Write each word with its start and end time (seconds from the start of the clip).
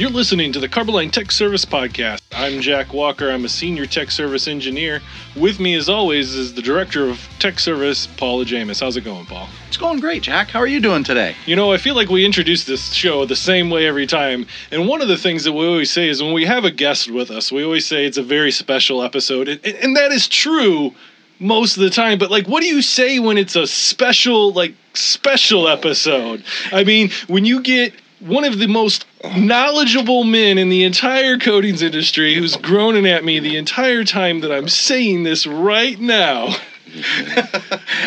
You're 0.00 0.08
listening 0.08 0.50
to 0.54 0.60
the 0.60 0.66
Carboline 0.66 1.10
Tech 1.10 1.30
Service 1.30 1.66
Podcast. 1.66 2.22
I'm 2.32 2.62
Jack 2.62 2.94
Walker. 2.94 3.30
I'm 3.30 3.44
a 3.44 3.50
senior 3.50 3.84
tech 3.84 4.10
service 4.10 4.48
engineer. 4.48 5.02
With 5.36 5.60
me, 5.60 5.74
as 5.74 5.90
always, 5.90 6.34
is 6.34 6.54
the 6.54 6.62
director 6.62 7.10
of 7.10 7.20
tech 7.38 7.58
service, 7.58 8.06
Paula 8.06 8.46
James. 8.46 8.80
How's 8.80 8.96
it 8.96 9.02
going, 9.02 9.26
Paul? 9.26 9.50
It's 9.68 9.76
going 9.76 10.00
great, 10.00 10.22
Jack. 10.22 10.48
How 10.48 10.58
are 10.58 10.66
you 10.66 10.80
doing 10.80 11.04
today? 11.04 11.36
You 11.44 11.54
know, 11.54 11.70
I 11.70 11.76
feel 11.76 11.94
like 11.94 12.08
we 12.08 12.24
introduce 12.24 12.64
this 12.64 12.94
show 12.94 13.26
the 13.26 13.36
same 13.36 13.68
way 13.68 13.86
every 13.86 14.06
time. 14.06 14.46
And 14.70 14.88
one 14.88 15.02
of 15.02 15.08
the 15.08 15.18
things 15.18 15.44
that 15.44 15.52
we 15.52 15.66
always 15.66 15.90
say 15.90 16.08
is 16.08 16.22
when 16.22 16.32
we 16.32 16.46
have 16.46 16.64
a 16.64 16.70
guest 16.70 17.10
with 17.10 17.30
us, 17.30 17.52
we 17.52 17.62
always 17.62 17.84
say 17.84 18.06
it's 18.06 18.16
a 18.16 18.22
very 18.22 18.52
special 18.52 19.02
episode. 19.02 19.48
And, 19.48 19.66
and 19.66 19.96
that 19.98 20.12
is 20.12 20.28
true 20.28 20.94
most 21.40 21.76
of 21.76 21.82
the 21.82 21.90
time. 21.90 22.18
But, 22.18 22.30
like, 22.30 22.48
what 22.48 22.62
do 22.62 22.68
you 22.68 22.80
say 22.80 23.18
when 23.18 23.36
it's 23.36 23.54
a 23.54 23.66
special, 23.66 24.54
like, 24.54 24.72
special 24.94 25.68
episode? 25.68 26.42
I 26.72 26.84
mean, 26.84 27.10
when 27.26 27.44
you 27.44 27.60
get 27.60 27.92
one 28.20 28.44
of 28.44 28.58
the 28.58 28.66
most 28.66 29.04
knowledgeable 29.36 30.24
men 30.24 30.58
in 30.58 30.68
the 30.68 30.84
entire 30.84 31.38
coatings 31.38 31.82
industry 31.82 32.34
who's 32.34 32.56
groaning 32.56 33.06
at 33.06 33.24
me 33.24 33.38
the 33.38 33.56
entire 33.56 34.04
time 34.04 34.40
that 34.40 34.52
I'm 34.52 34.68
saying 34.68 35.22
this 35.22 35.46
right 35.46 35.98
now. 35.98 36.54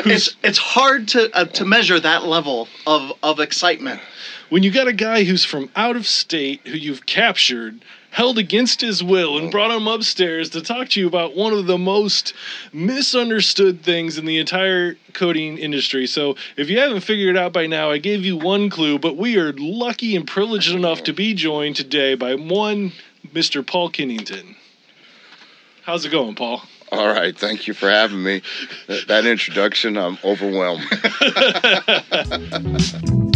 it's 0.06 0.36
it's 0.44 0.58
hard 0.58 1.08
to 1.10 1.34
uh, 1.34 1.46
to 1.46 1.66
measure 1.66 2.00
that 2.00 2.26
level 2.26 2.68
of 2.86 3.14
of 3.22 3.40
excitement. 3.40 4.02
When 4.50 4.62
you 4.62 4.72
got 4.72 4.88
a 4.88 4.94
guy 4.94 5.24
who's 5.24 5.46
from 5.46 5.70
out 5.76 5.96
of 5.96 6.06
state 6.06 6.62
who 6.68 6.78
you've 6.78 7.06
captured 7.06 7.84
held 8.14 8.38
against 8.38 8.80
his 8.80 9.04
will 9.04 9.40
and 9.40 9.52
brought 9.52 9.72
him 9.72 9.88
upstairs 9.88 10.52
to 10.52 10.62
talk 10.62 10.88
to 10.88 11.00
you 11.00 11.08
about 11.08 11.36
one 11.36 11.52
of 11.52 11.66
the 11.66 11.80
most 11.80 12.34
misunderstood 12.72 13.82
things 13.82 14.20
in 14.20 14.26
the 14.26 14.38
entire 14.38 14.96
coating 15.14 15.58
industry. 15.58 16.06
So, 16.06 16.36
if 16.56 16.70
you 16.70 16.78
haven't 16.80 17.02
figured 17.02 17.36
it 17.36 17.40
out 17.40 17.54
by 17.54 17.66
now, 17.66 17.90
I 17.90 17.98
gave 17.98 18.24
you 18.24 18.38
one 18.38 18.70
clue, 18.70 19.00
but 19.00 19.18
we 19.18 19.38
are 19.38 19.52
lucky 19.54 20.16
and 20.16 20.28
privileged 20.28 20.74
enough 20.74 21.04
to 21.04 21.14
be 21.14 21.34
joined 21.34 21.76
today 21.76 22.14
by 22.14 22.36
one 22.36 22.92
Mr. 23.34 23.66
Paul 23.66 23.90
Kennington. 23.90 24.56
How's 25.82 26.06
it 26.06 26.12
going, 26.12 26.36
Paul? 26.36 26.62
All 26.92 27.08
right, 27.08 27.36
thank 27.36 27.66
you 27.68 27.74
for 27.74 27.90
having 27.90 28.22
me. 28.22 28.44
That, 28.86 29.08
that 29.08 29.26
introduction, 29.26 29.98
I'm 29.98 30.20
overwhelmed. 30.24 30.84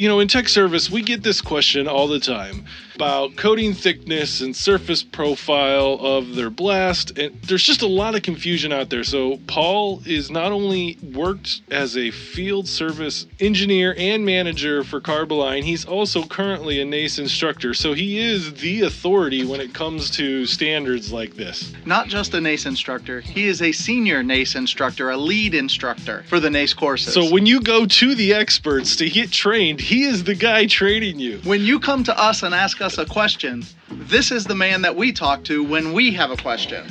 you 0.00 0.08
know, 0.08 0.18
in 0.18 0.28
tech 0.28 0.48
service, 0.48 0.88
we 0.88 1.02
get 1.02 1.22
this 1.22 1.42
question 1.42 1.86
all 1.86 2.08
the 2.08 2.18
time 2.18 2.64
about 3.00 3.34
coating 3.34 3.72
thickness 3.72 4.42
and 4.42 4.54
surface 4.54 5.02
profile 5.02 5.96
of 6.02 6.34
their 6.34 6.50
blast. 6.50 7.18
And 7.18 7.34
there's 7.44 7.62
just 7.62 7.80
a 7.80 7.86
lot 7.86 8.14
of 8.14 8.20
confusion 8.20 8.74
out 8.74 8.90
there. 8.90 9.04
So, 9.04 9.38
Paul 9.46 10.02
is 10.04 10.30
not 10.30 10.52
only 10.52 10.98
worked 11.14 11.62
as 11.70 11.96
a 11.96 12.10
field 12.10 12.68
service 12.68 13.26
engineer 13.40 13.94
and 13.96 14.26
manager 14.26 14.84
for 14.84 15.00
Carboline, 15.00 15.62
he's 15.62 15.86
also 15.86 16.24
currently 16.24 16.82
a 16.82 16.84
NACE 16.84 17.18
instructor. 17.18 17.72
So, 17.72 17.94
he 17.94 18.18
is 18.18 18.52
the 18.52 18.82
authority 18.82 19.46
when 19.46 19.62
it 19.62 19.72
comes 19.72 20.10
to 20.16 20.44
standards 20.44 21.10
like 21.10 21.36
this. 21.36 21.72
Not 21.86 22.08
just 22.08 22.34
a 22.34 22.40
NACE 22.42 22.66
instructor, 22.66 23.22
he 23.22 23.46
is 23.46 23.62
a 23.62 23.72
senior 23.72 24.22
NACE 24.22 24.56
instructor, 24.56 25.08
a 25.08 25.16
lead 25.16 25.54
instructor 25.54 26.22
for 26.28 26.38
the 26.38 26.50
NACE 26.50 26.74
courses. 26.74 27.14
So, 27.14 27.32
when 27.32 27.46
you 27.46 27.62
go 27.62 27.86
to 27.86 28.14
the 28.14 28.34
experts 28.34 28.94
to 28.96 29.08
get 29.08 29.32
trained, 29.32 29.80
he 29.80 30.02
is 30.02 30.24
the 30.24 30.34
guy 30.34 30.66
training 30.66 31.18
you. 31.18 31.40
When 31.44 31.62
you 31.62 31.80
come 31.80 32.04
to 32.04 32.20
us 32.20 32.42
and 32.42 32.54
ask 32.54 32.82
us 32.82 32.89
a 32.98 33.06
question, 33.06 33.64
this 33.88 34.30
is 34.30 34.44
the 34.44 34.54
man 34.54 34.82
that 34.82 34.96
we 34.96 35.12
talk 35.12 35.44
to 35.44 35.62
when 35.62 35.92
we 35.92 36.12
have 36.12 36.30
a 36.30 36.36
question. 36.36 36.86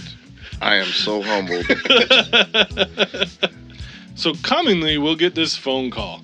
I 0.61 0.75
am 0.75 0.87
so 0.87 1.21
humbled. 1.21 1.65
so 4.15 4.33
commonly 4.43 4.97
we'll 4.97 5.15
get 5.15 5.35
this 5.35 5.55
phone 5.55 5.89
call. 5.89 6.21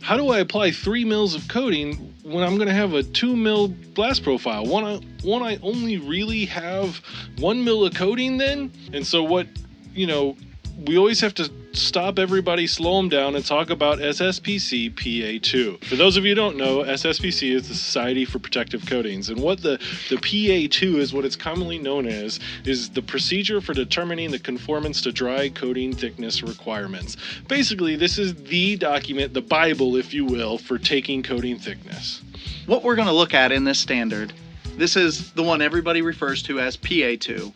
How 0.00 0.16
do 0.16 0.28
I 0.28 0.38
apply 0.38 0.70
three 0.70 1.04
mils 1.04 1.34
of 1.34 1.48
coating 1.48 2.14
when 2.22 2.44
I'm 2.44 2.56
going 2.56 2.68
to 2.68 2.74
have 2.74 2.94
a 2.94 3.02
two 3.02 3.34
mil 3.34 3.68
blast 3.68 4.22
profile? 4.22 4.64
One, 4.64 4.84
I, 4.84 5.00
one 5.24 5.42
I 5.42 5.58
only 5.62 5.98
really 5.98 6.44
have 6.44 7.00
one 7.38 7.64
mil 7.64 7.84
of 7.84 7.94
coating 7.94 8.38
then? 8.38 8.70
And 8.92 9.04
so 9.04 9.24
what, 9.24 9.48
you 9.94 10.06
know, 10.06 10.36
we 10.84 10.98
always 10.98 11.20
have 11.20 11.34
to 11.34 11.50
stop 11.72 12.18
everybody, 12.18 12.66
slow 12.66 12.96
them 12.98 13.08
down, 13.08 13.34
and 13.34 13.44
talk 13.44 13.70
about 13.70 13.98
SSPC 13.98 14.94
PA2. 14.94 15.84
For 15.84 15.96
those 15.96 16.16
of 16.16 16.24
you 16.24 16.32
who 16.32 16.34
don't 16.34 16.56
know, 16.56 16.78
SSPC 16.78 17.54
is 17.54 17.68
the 17.68 17.74
Society 17.74 18.24
for 18.24 18.38
Protective 18.38 18.84
Coatings, 18.84 19.30
and 19.30 19.40
what 19.40 19.62
the, 19.62 19.78
the 20.10 20.16
PA2 20.16 20.96
is, 20.96 21.14
what 21.14 21.24
it's 21.24 21.36
commonly 21.36 21.78
known 21.78 22.06
as, 22.06 22.40
is 22.64 22.90
the 22.90 23.02
procedure 23.02 23.60
for 23.60 23.72
determining 23.72 24.30
the 24.30 24.38
conformance 24.38 25.00
to 25.02 25.12
dry 25.12 25.48
coating 25.48 25.94
thickness 25.94 26.42
requirements. 26.42 27.16
Basically, 27.48 27.96
this 27.96 28.18
is 28.18 28.34
the 28.34 28.76
document, 28.76 29.32
the 29.32 29.42
Bible, 29.42 29.96
if 29.96 30.12
you 30.12 30.24
will, 30.24 30.58
for 30.58 30.78
taking 30.78 31.22
coating 31.22 31.58
thickness. 31.58 32.22
What 32.66 32.82
we're 32.82 32.96
going 32.96 33.08
to 33.08 33.14
look 33.14 33.32
at 33.32 33.50
in 33.50 33.64
this 33.64 33.78
standard, 33.78 34.32
this 34.76 34.96
is 34.96 35.32
the 35.32 35.42
one 35.42 35.62
everybody 35.62 36.02
refers 36.02 36.42
to 36.44 36.60
as 36.60 36.76
PA2 36.76 37.52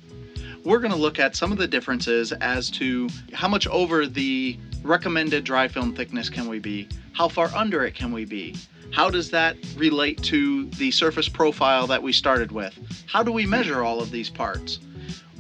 we're 0.65 0.79
going 0.79 0.93
to 0.93 0.99
look 0.99 1.19
at 1.19 1.37
some 1.37 1.53
of 1.53 1.59
the 1.59 1.67
differences 1.67 2.33
as 2.33 2.71
to 2.71 3.09
how 3.33 3.49
much 3.49 3.67
over 3.69 4.07
the 4.07 4.59
recommended 4.83 5.45
dry 5.45 5.69
film 5.69 5.95
thickness 5.95 6.29
can 6.29 6.49
we 6.49 6.59
be, 6.59 6.89
how 7.13 7.29
far 7.29 7.49
under 7.55 7.85
it 7.85 7.95
can 7.95 8.13
we 8.13 8.25
be, 8.25 8.57
how 8.93 9.09
does 9.09 9.31
that 9.31 9.57
relate 9.77 10.21
to 10.23 10.67
the 10.71 10.91
surface 10.91 11.29
profile 11.29 11.87
that 11.87 12.03
we 12.03 12.13
started 12.13 12.53
with, 12.53 12.79
how 13.07 13.23
do 13.23 13.33
we 13.33 13.47
measure 13.47 13.85
all 13.85 14.01
of 14.01 14.11
these 14.11 14.29
parts, 14.29 14.81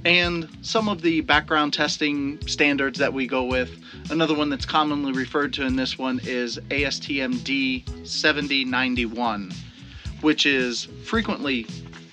and 0.04 0.48
some 0.62 0.88
of 0.88 1.02
the 1.02 1.20
background 1.20 1.74
testing 1.74 2.38
standards 2.46 2.98
that 2.98 3.12
we 3.12 3.26
go 3.26 3.44
with. 3.44 3.70
Another 4.10 4.34
one 4.34 4.48
that's 4.48 4.64
commonly 4.64 5.12
referred 5.12 5.52
to 5.52 5.66
in 5.66 5.76
this 5.76 5.98
one 5.98 6.18
is 6.24 6.58
ASTM 6.70 7.34
D7091, 7.34 9.54
which 10.22 10.46
is 10.46 10.86
frequently 11.04 11.66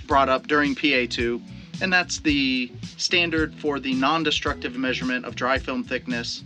brought 0.06 0.28
up 0.28 0.48
during 0.48 0.76
PA2 0.76 1.42
and 1.82 1.92
that's 1.92 2.20
the 2.20 2.72
standard 2.98 3.54
for 3.56 3.80
the 3.80 3.94
non-destructive 3.94 4.76
measurement 4.76 5.26
of 5.26 5.36
dry 5.36 5.58
film 5.60 5.84
thickness 5.84 6.44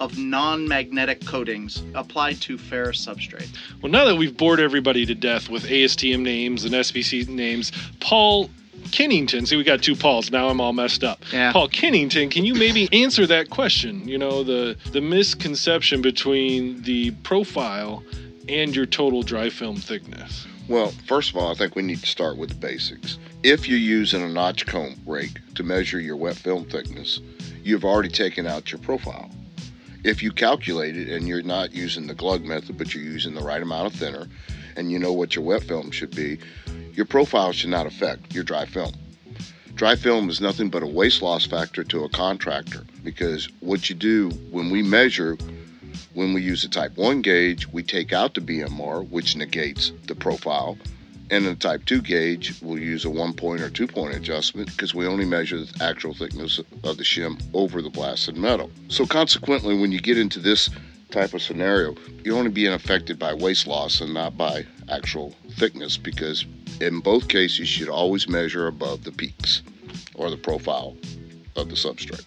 of 0.00 0.16
non-magnetic 0.16 1.24
coatings 1.26 1.82
applied 1.94 2.40
to 2.40 2.56
ferrous 2.56 3.04
substrate. 3.04 3.48
Well, 3.82 3.92
now 3.92 4.06
that 4.06 4.16
we've 4.16 4.34
bored 4.34 4.58
everybody 4.58 5.04
to 5.04 5.14
death 5.14 5.50
with 5.50 5.64
ASTM 5.64 6.22
names 6.22 6.64
and 6.64 6.72
SPC 6.72 7.28
names, 7.28 7.70
Paul 8.00 8.48
Kennington, 8.92 9.44
see, 9.44 9.56
we 9.56 9.62
got 9.62 9.82
two 9.82 9.94
Pauls. 9.94 10.30
Now 10.30 10.48
I'm 10.48 10.60
all 10.60 10.72
messed 10.72 11.04
up. 11.04 11.22
Yeah. 11.32 11.52
Paul 11.52 11.68
Kennington, 11.68 12.30
can 12.30 12.46
you 12.46 12.54
maybe 12.54 12.88
answer 13.04 13.26
that 13.26 13.50
question? 13.50 14.08
You 14.08 14.16
know, 14.18 14.42
the 14.42 14.76
the 14.90 15.02
misconception 15.02 16.00
between 16.00 16.82
the 16.82 17.10
profile 17.22 18.02
and 18.48 18.74
your 18.74 18.86
total 18.86 19.22
dry 19.22 19.50
film 19.50 19.76
thickness. 19.76 20.46
Well, 20.68 20.92
first 21.06 21.30
of 21.30 21.36
all, 21.36 21.50
I 21.50 21.54
think 21.54 21.74
we 21.74 21.82
need 21.82 22.00
to 22.00 22.06
start 22.06 22.36
with 22.36 22.50
the 22.50 22.54
basics. 22.54 23.18
If 23.42 23.68
you're 23.68 23.78
using 23.78 24.22
a 24.22 24.28
notch 24.28 24.66
comb 24.66 25.00
rake 25.06 25.38
to 25.56 25.62
measure 25.62 26.00
your 26.00 26.16
wet 26.16 26.36
film 26.36 26.64
thickness, 26.64 27.20
you've 27.62 27.84
already 27.84 28.08
taken 28.08 28.46
out 28.46 28.70
your 28.70 28.78
profile. 28.78 29.30
If 30.04 30.22
you 30.22 30.32
calculate 30.32 30.96
it 30.96 31.08
and 31.08 31.26
you're 31.26 31.42
not 31.42 31.74
using 31.74 32.06
the 32.06 32.14
glug 32.14 32.44
method, 32.44 32.78
but 32.78 32.94
you're 32.94 33.02
using 33.02 33.34
the 33.34 33.42
right 33.42 33.60
amount 33.60 33.92
of 33.92 33.98
thinner, 33.98 34.28
and 34.76 34.90
you 34.90 34.98
know 34.98 35.12
what 35.12 35.34
your 35.34 35.44
wet 35.44 35.64
film 35.64 35.90
should 35.90 36.14
be, 36.14 36.38
your 36.92 37.06
profile 37.06 37.52
should 37.52 37.70
not 37.70 37.86
affect 37.86 38.34
your 38.34 38.44
dry 38.44 38.64
film. 38.64 38.92
Dry 39.74 39.96
film 39.96 40.28
is 40.28 40.40
nothing 40.40 40.68
but 40.68 40.82
a 40.82 40.86
waste 40.86 41.22
loss 41.22 41.46
factor 41.46 41.82
to 41.84 42.04
a 42.04 42.08
contractor 42.10 42.84
because 43.02 43.48
what 43.60 43.88
you 43.88 43.96
do 43.96 44.30
when 44.50 44.70
we 44.70 44.82
measure 44.82 45.36
when 46.14 46.32
we 46.32 46.42
use 46.42 46.64
a 46.64 46.68
type 46.68 46.96
1 46.96 47.22
gauge, 47.22 47.66
we 47.68 47.82
take 47.82 48.12
out 48.12 48.34
the 48.34 48.40
BMR, 48.40 49.08
which 49.08 49.36
negates 49.36 49.92
the 50.06 50.14
profile. 50.14 50.76
And 51.30 51.46
in 51.46 51.52
the 51.52 51.58
type 51.60 51.84
2 51.84 52.02
gauge, 52.02 52.60
we'll 52.60 52.78
use 52.78 53.04
a 53.04 53.10
one 53.10 53.32
point 53.32 53.60
or 53.60 53.70
two 53.70 53.86
point 53.86 54.16
adjustment 54.16 54.68
because 54.70 54.94
we 54.94 55.06
only 55.06 55.24
measure 55.24 55.58
the 55.58 55.84
actual 55.84 56.12
thickness 56.12 56.58
of 56.58 56.96
the 56.96 57.04
shim 57.04 57.40
over 57.54 57.80
the 57.80 57.90
blasted 57.90 58.36
metal. 58.36 58.70
So, 58.88 59.06
consequently, 59.06 59.78
when 59.78 59.92
you 59.92 60.00
get 60.00 60.18
into 60.18 60.40
this 60.40 60.68
type 61.10 61.32
of 61.32 61.42
scenario, 61.42 61.94
you're 62.24 62.36
only 62.36 62.50
being 62.50 62.72
affected 62.72 63.18
by 63.18 63.34
waste 63.34 63.68
loss 63.68 64.00
and 64.00 64.12
not 64.12 64.36
by 64.36 64.66
actual 64.88 65.34
thickness 65.52 65.96
because 65.96 66.46
in 66.80 67.00
both 67.00 67.28
cases, 67.28 67.58
you 67.58 67.66
should 67.66 67.88
always 67.88 68.28
measure 68.28 68.66
above 68.66 69.04
the 69.04 69.12
peaks 69.12 69.62
or 70.14 70.30
the 70.30 70.36
profile 70.36 70.96
of 71.56 71.68
the 71.68 71.74
substrate. 71.74 72.24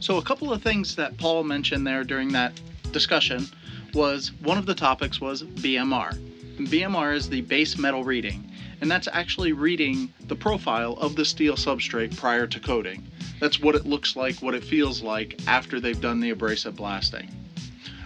So, 0.00 0.16
a 0.16 0.22
couple 0.22 0.52
of 0.52 0.62
things 0.62 0.96
that 0.96 1.16
Paul 1.18 1.44
mentioned 1.44 1.86
there 1.86 2.04
during 2.04 2.32
that 2.32 2.58
discussion 2.92 3.46
was 3.94 4.32
one 4.42 4.58
of 4.58 4.66
the 4.66 4.74
topics 4.74 5.20
was 5.20 5.42
BMR. 5.42 6.14
BMR 6.58 7.14
is 7.14 7.28
the 7.28 7.40
base 7.40 7.78
metal 7.78 8.04
reading, 8.04 8.50
and 8.80 8.90
that's 8.90 9.08
actually 9.12 9.52
reading 9.52 10.12
the 10.26 10.36
profile 10.36 10.92
of 10.94 11.16
the 11.16 11.24
steel 11.24 11.54
substrate 11.54 12.16
prior 12.16 12.46
to 12.46 12.60
coating. 12.60 13.06
That's 13.40 13.60
what 13.60 13.74
it 13.74 13.86
looks 13.86 14.16
like, 14.16 14.36
what 14.36 14.54
it 14.54 14.62
feels 14.62 15.02
like 15.02 15.40
after 15.46 15.80
they've 15.80 16.00
done 16.00 16.20
the 16.20 16.30
abrasive 16.30 16.76
blasting. 16.76 17.30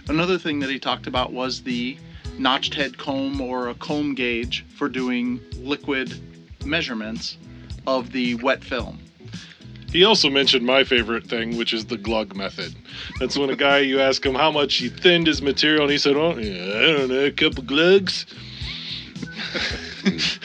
Another 0.07 0.37
thing 0.37 0.59
that 0.59 0.69
he 0.69 0.79
talked 0.79 1.07
about 1.07 1.33
was 1.33 1.63
the 1.63 1.97
notched 2.37 2.73
head 2.73 2.97
comb 2.97 3.41
or 3.41 3.69
a 3.69 3.75
comb 3.75 4.15
gauge 4.15 4.65
for 4.69 4.87
doing 4.87 5.39
liquid 5.57 6.19
measurements 6.65 7.37
of 7.87 8.11
the 8.11 8.35
wet 8.35 8.63
film. 8.63 8.99
He 9.95 10.03
also 10.03 10.29
mentioned 10.29 10.65
my 10.65 10.83
favorite 10.83 11.25
thing, 11.25 11.55
which 11.55 11.71
is 11.71 11.85
the 11.85 11.95
glug 11.95 12.35
method. 12.35 12.75
That's 13.17 13.37
when 13.37 13.49
a 13.49 13.55
guy 13.55 13.77
you 13.77 14.01
ask 14.01 14.25
him 14.25 14.35
how 14.35 14.51
much 14.51 14.75
he 14.75 14.89
thinned 14.89 15.25
his 15.25 15.41
material, 15.41 15.83
and 15.83 15.91
he 15.91 15.97
said, 15.97 16.17
"Oh, 16.17 16.37
yeah, 16.37 16.77
I 16.77 16.91
don't 16.91 17.07
know, 17.07 17.23
a 17.23 17.31
couple 17.31 17.63
glugs." 17.63 18.25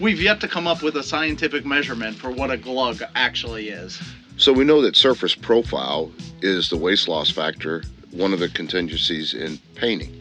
We've 0.00 0.20
yet 0.20 0.40
to 0.40 0.48
come 0.48 0.66
up 0.66 0.82
with 0.82 0.96
a 0.96 1.04
scientific 1.04 1.64
measurement 1.64 2.16
for 2.16 2.32
what 2.32 2.50
a 2.50 2.56
glug 2.56 3.00
actually 3.14 3.68
is. 3.68 4.02
So 4.38 4.52
we 4.52 4.64
know 4.64 4.82
that 4.82 4.96
surface 4.96 5.36
profile 5.36 6.10
is 6.42 6.68
the 6.68 6.76
waste 6.76 7.06
loss 7.06 7.30
factor, 7.30 7.84
one 8.10 8.32
of 8.32 8.40
the 8.40 8.48
contingencies 8.48 9.34
in 9.34 9.58
painting. 9.76 10.20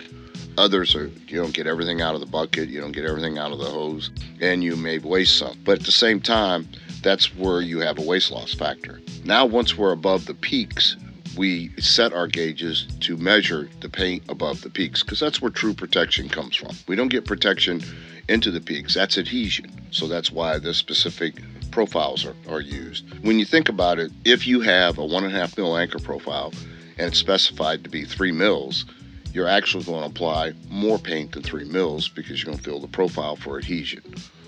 Others 0.59 0.93
are 0.95 1.07
you 1.27 1.41
don't 1.41 1.55
get 1.55 1.65
everything 1.65 2.01
out 2.01 2.13
of 2.13 2.21
the 2.21 2.27
bucket, 2.27 2.69
you 2.69 2.79
don't 2.79 2.91
get 2.91 3.05
everything 3.05 3.39
out 3.39 3.51
of 3.51 3.57
the 3.57 3.65
hose, 3.65 4.11
and 4.41 4.63
you 4.63 4.75
may 4.75 4.99
waste 4.99 5.39
some. 5.39 5.59
But 5.63 5.79
at 5.79 5.85
the 5.87 5.91
same 5.91 6.21
time, 6.21 6.67
that's 7.05 7.35
where 7.35 7.61
you 7.61 7.79
have 7.79 7.99
a 7.99 8.01
waste 8.01 8.31
loss 8.31 8.55
factor. 8.55 8.99
Now, 9.23 9.45
once 9.45 9.77
we're 9.77 9.91
above 9.91 10.25
the 10.25 10.33
peaks, 10.33 10.97
we 11.37 11.69
set 11.77 12.13
our 12.13 12.25
gauges 12.25 12.87
to 13.01 13.15
measure 13.15 13.69
the 13.81 13.89
paint 13.89 14.23
above 14.27 14.61
the 14.61 14.71
peaks 14.71 15.03
because 15.03 15.19
that's 15.19 15.39
where 15.39 15.51
true 15.51 15.75
protection 15.75 16.29
comes 16.29 16.55
from. 16.55 16.75
We 16.87 16.95
don't 16.95 17.09
get 17.09 17.23
protection 17.23 17.83
into 18.27 18.49
the 18.49 18.59
peaks, 18.59 18.95
that's 18.95 19.19
adhesion. 19.19 19.67
So 19.91 20.07
that's 20.07 20.31
why 20.31 20.57
the 20.57 20.73
specific 20.73 21.43
profiles 21.69 22.25
are, 22.25 22.35
are 22.49 22.61
used. 22.61 23.07
When 23.23 23.37
you 23.37 23.45
think 23.45 23.69
about 23.69 23.99
it, 23.99 24.11
if 24.23 24.47
you 24.47 24.61
have 24.61 24.97
a 24.97 25.05
one 25.05 25.23
and 25.23 25.35
a 25.35 25.37
half 25.37 25.55
mil 25.57 25.77
anchor 25.77 25.99
profile 25.99 26.53
and 26.97 27.09
it's 27.09 27.19
specified 27.19 27.83
to 27.83 27.89
be 27.89 28.03
three 28.03 28.31
mils, 28.31 28.83
you're 29.31 29.47
actually 29.47 29.83
going 29.83 30.01
to 30.01 30.07
apply 30.07 30.53
more 30.69 30.97
paint 30.97 31.33
than 31.33 31.43
three 31.43 31.65
mils 31.65 32.09
because 32.09 32.41
you're 32.41 32.51
going 32.51 32.57
to 32.57 32.63
fill 32.63 32.79
the 32.79 32.87
profile 32.87 33.35
for 33.35 33.59
adhesion. 33.59 34.01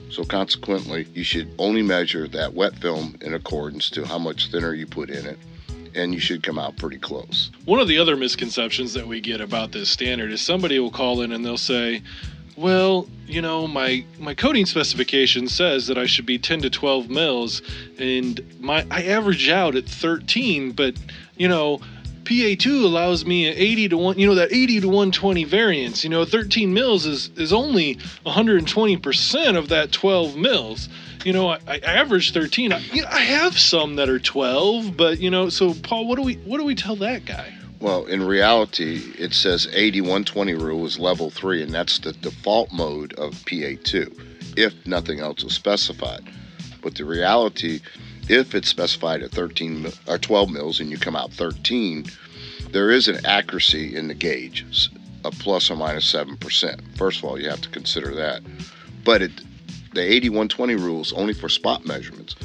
So 0.09 0.23
consequently, 0.23 1.07
you 1.13 1.23
should 1.23 1.53
only 1.57 1.81
measure 1.81 2.27
that 2.29 2.53
wet 2.53 2.75
film 2.75 3.17
in 3.21 3.33
accordance 3.33 3.89
to 3.91 4.05
how 4.05 4.17
much 4.17 4.51
thinner 4.51 4.73
you 4.73 4.87
put 4.87 5.09
in 5.09 5.25
it 5.25 5.37
and 5.95 6.13
you 6.13 6.19
should 6.19 6.43
come 6.43 6.59
out 6.59 6.77
pretty 6.77 6.97
close. 6.97 7.51
One 7.65 7.79
of 7.79 7.87
the 7.87 7.97
other 7.97 8.15
misconceptions 8.15 8.93
that 8.93 9.07
we 9.07 9.19
get 9.19 9.41
about 9.41 9.71
this 9.71 9.89
standard 9.89 10.31
is 10.31 10.41
somebody 10.41 10.79
will 10.79 10.91
call 10.91 11.21
in 11.21 11.31
and 11.31 11.43
they'll 11.43 11.57
say, 11.57 12.03
well, 12.55 13.07
you 13.27 13.41
know, 13.41 13.67
my 13.67 14.03
my 14.19 14.33
coating 14.33 14.65
specification 14.65 15.47
says 15.47 15.87
that 15.87 15.97
I 15.97 16.07
should 16.07 16.25
be 16.25 16.39
10 16.39 16.61
to 16.63 16.69
12 16.69 17.09
mils, 17.09 17.61
and 17.99 18.41
my 18.59 18.85
I 18.89 19.03
average 19.03 19.47
out 19.49 19.75
at 19.75 19.85
13, 19.85 20.71
but 20.71 20.95
you 21.37 21.47
know, 21.47 21.79
PA2 22.27 22.83
allows 22.83 23.25
me 23.25 23.47
an 23.47 23.53
80 23.55 23.89
to 23.89 23.97
1, 23.97 24.19
you 24.19 24.27
know, 24.27 24.35
that 24.35 24.51
80 24.51 24.81
to 24.81 24.87
120 24.87 25.45
variance. 25.45 26.03
You 26.03 26.09
know, 26.09 26.25
13 26.25 26.73
mils 26.73 27.05
is 27.05 27.29
is 27.37 27.53
only 27.53 27.95
120% 28.25 29.57
of 29.57 29.69
that 29.69 29.93
12 29.93 30.35
mils. 30.35 30.89
You 31.23 31.31
know, 31.31 31.47
I, 31.51 31.59
I 31.67 31.77
average 31.77 32.33
13. 32.33 32.73
I, 32.73 32.79
you 32.79 33.03
know, 33.03 33.07
I 33.09 33.21
have 33.21 33.57
some 33.57 33.95
that 33.95 34.09
are 34.09 34.19
12, 34.19 34.97
but 34.97 35.19
you 35.19 35.29
know, 35.29 35.47
so 35.47 35.73
Paul, 35.73 36.05
what 36.05 36.17
do 36.17 36.21
we 36.21 36.33
what 36.35 36.57
do 36.57 36.65
we 36.65 36.75
tell 36.75 36.97
that 36.97 37.23
guy? 37.25 37.53
Well, 37.79 38.05
in 38.07 38.21
reality, 38.21 39.13
it 39.17 39.33
says 39.33 39.69
80 39.71 40.01
120 40.01 40.53
rule 40.55 40.85
is 40.85 40.99
level 40.99 41.29
3, 41.29 41.63
and 41.63 41.73
that's 41.73 41.99
the 41.99 42.11
default 42.11 42.73
mode 42.73 43.13
of 43.13 43.35
PA2, 43.45 44.57
if 44.57 44.73
nothing 44.85 45.21
else 45.21 45.43
is 45.43 45.53
specified. 45.53 46.27
But 46.81 46.95
the 46.95 47.05
reality, 47.05 47.79
if 48.29 48.53
it's 48.55 48.69
specified 48.69 49.21
at 49.23 49.31
13 49.31 49.87
or 50.07 50.17
12 50.17 50.49
mils 50.49 50.79
and 50.79 50.89
you 50.89 50.97
come 50.97 51.15
out 51.15 51.31
13, 51.31 52.05
there 52.71 52.91
is 52.91 53.07
an 53.07 53.25
accuracy 53.25 53.95
in 53.95 54.07
the 54.07 54.13
gauge 54.13 54.65
a 55.25 55.31
plus 55.31 55.69
or 55.69 55.75
minus 55.75 56.11
7%. 56.11 56.97
First 56.97 57.19
of 57.19 57.25
all, 57.25 57.39
you 57.39 57.49
have 57.49 57.61
to 57.61 57.69
consider 57.69 58.15
that. 58.15 58.41
But 59.03 59.21
it, 59.21 59.31
the 59.93 60.01
80 60.01 60.29
120 60.29 60.75
rule 60.75 61.01
is 61.01 61.13
only 61.13 61.33
for 61.33 61.49
spot 61.49 61.85
measurements. 61.85 62.35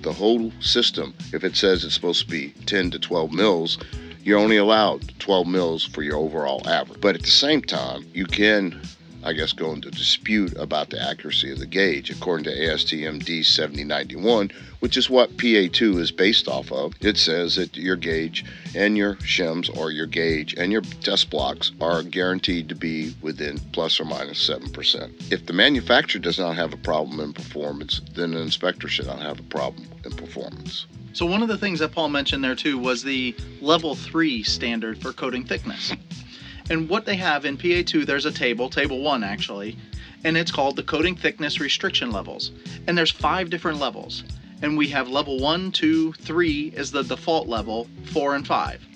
The 0.00 0.12
whole 0.12 0.50
system, 0.60 1.14
if 1.32 1.44
it 1.44 1.56
says 1.56 1.84
it's 1.84 1.94
supposed 1.94 2.24
to 2.24 2.30
be 2.30 2.50
10 2.66 2.90
to 2.92 2.98
12 2.98 3.32
mils, 3.32 3.78
you're 4.22 4.38
only 4.38 4.56
allowed 4.56 5.18
12 5.20 5.46
mils 5.46 5.84
for 5.84 6.02
your 6.02 6.16
overall 6.16 6.66
average. 6.68 7.00
But 7.00 7.14
at 7.14 7.22
the 7.22 7.28
same 7.28 7.62
time, 7.62 8.04
you 8.12 8.26
can, 8.26 8.80
I 9.24 9.32
guess, 9.32 9.52
go 9.52 9.72
into 9.72 9.90
dispute 9.90 10.54
about 10.56 10.90
the 10.90 11.00
accuracy 11.00 11.52
of 11.52 11.58
the 11.58 11.66
gauge. 11.66 12.10
According 12.10 12.44
to 12.44 12.50
ASTM 12.50 13.22
D7091, 13.22 14.52
which 14.80 14.96
is 14.96 15.08
what 15.08 15.36
PA2 15.36 15.98
is 15.98 16.10
based 16.10 16.48
off 16.48 16.72
of, 16.72 16.94
it 17.00 17.16
says 17.16 17.54
that 17.56 17.76
your 17.76 17.96
gauge 17.96 18.44
and 18.74 18.96
your 18.96 19.14
shims 19.16 19.74
or 19.76 19.90
your 19.90 20.06
gauge 20.06 20.54
and 20.54 20.72
your 20.72 20.82
test 21.02 21.30
blocks 21.30 21.70
are 21.80 22.02
guaranteed 22.02 22.68
to 22.68 22.74
be 22.74 23.14
within 23.22 23.58
plus 23.72 24.00
or 24.00 24.04
minus 24.04 24.48
7%. 24.48 25.32
If 25.32 25.46
the 25.46 25.52
manufacturer 25.52 26.20
does 26.20 26.38
not 26.38 26.56
have 26.56 26.72
a 26.72 26.78
problem 26.78 27.20
in 27.20 27.32
performance, 27.32 28.00
then 28.14 28.34
an 28.34 28.42
inspector 28.42 28.88
should 28.88 29.06
not 29.06 29.20
have 29.20 29.38
a 29.38 29.44
problem 29.44 29.86
in 30.04 30.12
performance. 30.12 30.86
So 31.12 31.26
one 31.26 31.42
of 31.42 31.48
the 31.48 31.58
things 31.58 31.78
that 31.80 31.92
Paul 31.92 32.08
mentioned 32.08 32.42
there 32.42 32.54
too 32.54 32.78
was 32.78 33.02
the 33.02 33.36
level 33.60 33.94
three 33.94 34.42
standard 34.42 35.00
for 35.00 35.12
coating 35.12 35.44
thickness. 35.44 35.92
And 36.70 36.88
what 36.88 37.04
they 37.04 37.16
have 37.16 37.44
in 37.44 37.56
PA2, 37.56 38.06
there's 38.06 38.26
a 38.26 38.32
table, 38.32 38.70
table 38.70 39.00
one 39.00 39.24
actually, 39.24 39.76
and 40.24 40.36
it's 40.36 40.52
called 40.52 40.76
the 40.76 40.82
coating 40.82 41.16
thickness 41.16 41.60
restriction 41.60 42.10
levels. 42.10 42.52
And 42.86 42.96
there's 42.96 43.10
five 43.10 43.50
different 43.50 43.78
levels. 43.78 44.24
And 44.62 44.78
we 44.78 44.88
have 44.88 45.08
level 45.08 45.40
one, 45.40 45.72
two, 45.72 46.12
three 46.12 46.72
is 46.76 46.92
the 46.92 47.02
default 47.02 47.48
level, 47.48 47.88
four 48.12 48.36
and 48.36 48.46
five. 48.46 48.86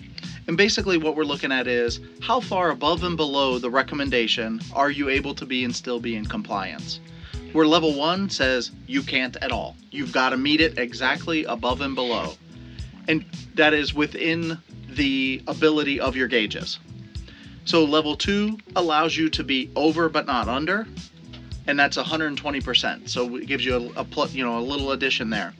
And 0.47 0.57
basically, 0.57 0.97
what 0.97 1.17
we're 1.17 1.25
looking 1.25 1.51
at 1.51 1.67
is 1.67 1.99
how 2.21 2.39
far 2.39 2.71
above 2.71 3.03
and 3.03 3.17
below 3.17 3.59
the 3.59 3.71
recommendation 3.71 4.61
are 4.73 4.91
you 4.91 5.09
able 5.09 5.35
to 5.35 5.45
be 5.45 5.65
and 5.65 5.75
still 5.75 5.99
be 5.99 6.15
in 6.15 6.25
compliance? 6.25 7.01
Where 7.53 7.67
level 7.67 7.95
one 7.95 8.31
says 8.31 8.71
you 8.87 9.03
can't 9.03 9.37
at 9.37 9.51
all. 9.51 9.77
You've 9.91 10.12
got 10.12 10.31
to 10.31 10.37
meet 10.37 10.61
it 10.61 10.79
exactly 10.79 11.45
above 11.45 11.81
and 11.81 11.97
below. 11.97 12.35
And 13.09 13.25
that 13.55 13.75
is 13.75 13.93
within 13.93 14.59
the 14.89 15.43
ability 15.49 15.99
of 15.99 16.15
your 16.15 16.29
gauges. 16.29 16.79
So 17.67 17.85
level 17.85 18.17
two 18.17 18.59
allows 18.77 19.17
you 19.17 19.29
to 19.31 19.43
be 19.43 19.71
over 19.75 20.09
but 20.09 20.25
not 20.25 20.49
under, 20.49 20.87
and 21.67 21.79
that's 21.79 21.97
120%. 21.97 23.09
So 23.09 23.37
it 23.37 23.47
gives 23.47 23.65
you 23.65 23.93
a, 23.97 24.01
a 24.01 24.29
you 24.29 24.45
know 24.45 24.59
a 24.59 24.61
little 24.61 24.93
addition 24.93 25.31
there. 25.31 25.53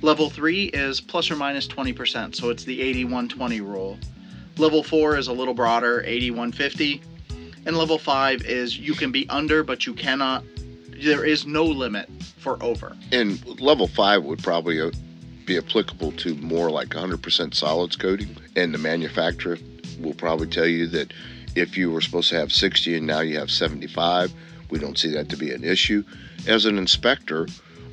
Level 0.00 0.30
three 0.30 0.64
is 0.64 1.00
plus 1.00 1.30
or 1.30 1.36
minus 1.36 1.68
20%, 1.68 2.34
so 2.34 2.50
it's 2.50 2.64
the 2.64 2.80
80-120 3.04 3.60
rule. 3.60 3.98
Level 4.56 4.82
four 4.82 5.16
is 5.16 5.28
a 5.28 5.32
little 5.32 5.54
broader, 5.54 6.02
80-150, 6.06 7.02
and 7.66 7.76
level 7.76 7.98
five 7.98 8.42
is 8.42 8.78
you 8.78 8.94
can 8.94 9.12
be 9.12 9.28
under 9.28 9.62
but 9.62 9.86
you 9.86 9.92
cannot 9.94 10.44
there 11.02 11.24
is 11.24 11.46
no 11.46 11.64
limit 11.64 12.08
for 12.38 12.62
over. 12.62 12.96
And 13.12 13.60
level 13.60 13.86
five 13.86 14.24
would 14.24 14.42
probably 14.42 14.80
uh, 14.80 14.92
be 15.44 15.58
applicable 15.58 16.12
to 16.12 16.34
more 16.36 16.70
like 16.70 16.88
100% 16.88 17.54
solids 17.54 17.96
coating. 17.96 18.36
And 18.56 18.72
the 18.72 18.78
manufacturer 18.78 19.58
will 20.00 20.14
probably 20.14 20.46
tell 20.46 20.66
you 20.66 20.86
that 20.88 21.12
if 21.54 21.76
you 21.76 21.90
were 21.90 22.00
supposed 22.00 22.30
to 22.30 22.36
have 22.36 22.52
60 22.52 22.96
and 22.96 23.06
now 23.06 23.20
you 23.20 23.38
have 23.38 23.50
75, 23.50 24.32
we 24.70 24.78
don't 24.78 24.98
see 24.98 25.10
that 25.12 25.28
to 25.28 25.36
be 25.36 25.52
an 25.52 25.64
issue. 25.64 26.04
As 26.46 26.66
an 26.66 26.78
inspector 26.78 27.46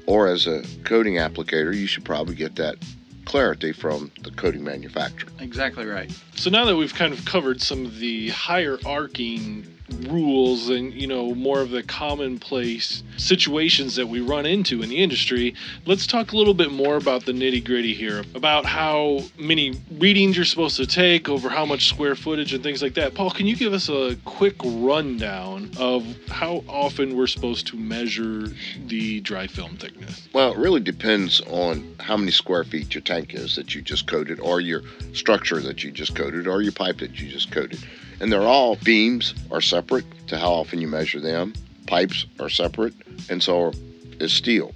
or 0.05 0.27
as 0.27 0.47
a 0.47 0.63
coating 0.83 1.15
applicator, 1.15 1.75
you 1.75 1.87
should 1.87 2.05
probably 2.05 2.35
get 2.35 2.55
that 2.55 2.77
clarity 3.25 3.71
from 3.71 4.11
the 4.23 4.31
coating 4.31 4.63
manufacturer. 4.63 5.29
Exactly 5.39 5.85
right. 5.85 6.11
So 6.35 6.49
now 6.49 6.65
that 6.65 6.75
we've 6.75 6.93
kind 6.93 7.13
of 7.13 7.23
covered 7.25 7.61
some 7.61 7.85
of 7.85 7.99
the 7.99 8.29
higher 8.29 8.79
arcing 8.85 9.67
rules 10.09 10.69
and 10.69 10.93
you 10.93 11.07
know 11.07 11.33
more 11.35 11.61
of 11.61 11.69
the 11.69 11.83
commonplace 11.83 13.03
situations 13.17 13.95
that 13.95 14.07
we 14.07 14.19
run 14.19 14.45
into 14.45 14.81
in 14.81 14.89
the 14.89 14.97
industry 14.97 15.53
let's 15.85 16.07
talk 16.07 16.31
a 16.31 16.37
little 16.37 16.53
bit 16.53 16.71
more 16.71 16.95
about 16.95 17.25
the 17.25 17.31
nitty 17.31 17.63
gritty 17.63 17.93
here 17.93 18.23
about 18.35 18.65
how 18.65 19.19
many 19.37 19.73
readings 19.97 20.35
you're 20.35 20.45
supposed 20.45 20.77
to 20.77 20.85
take 20.85 21.29
over 21.29 21.49
how 21.49 21.65
much 21.65 21.87
square 21.87 22.15
footage 22.15 22.53
and 22.53 22.63
things 22.63 22.81
like 22.81 22.93
that. 22.93 23.13
Paul 23.13 23.31
can 23.31 23.47
you 23.47 23.55
give 23.55 23.73
us 23.73 23.89
a 23.89 24.17
quick 24.25 24.55
rundown 24.63 25.71
of 25.77 26.05
how 26.27 26.63
often 26.67 27.15
we're 27.15 27.27
supposed 27.27 27.67
to 27.67 27.77
measure 27.77 28.47
the 28.85 29.19
dry 29.21 29.47
film 29.47 29.77
thickness? 29.77 30.27
Well 30.33 30.53
it 30.53 30.57
really 30.57 30.81
depends 30.81 31.41
on 31.41 31.95
how 31.99 32.17
many 32.17 32.31
square 32.31 32.63
feet 32.63 32.93
your 32.93 33.01
tank 33.01 33.33
is 33.33 33.55
that 33.55 33.75
you 33.75 33.81
just 33.81 34.07
coated 34.07 34.39
or 34.39 34.61
your 34.61 34.81
structure 35.13 35.59
that 35.59 35.83
you 35.83 35.91
just 35.91 36.15
coated 36.15 36.47
or 36.47 36.61
your 36.61 36.71
pipe 36.71 36.97
that 36.99 37.19
you 37.19 37.29
just 37.29 37.51
coated 37.51 37.83
and 38.21 38.31
they're 38.31 38.43
all 38.43 38.75
beams 38.77 39.33
are 39.51 39.61
separate 39.61 40.05
to 40.27 40.37
how 40.37 40.51
often 40.51 40.79
you 40.79 40.87
measure 40.87 41.19
them. 41.19 41.53
Pipes 41.87 42.27
are 42.39 42.49
separate, 42.49 42.93
and 43.29 43.41
so 43.41 43.73
is 44.19 44.31
steel. 44.31 44.73